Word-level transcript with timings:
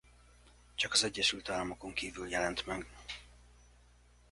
Csak 0.75 0.93
az 0.93 1.03
Egyesült 1.03 1.49
Államokon 1.49 1.93
kívül 1.93 2.29
jelent 2.29 2.65
meg. 2.65 2.85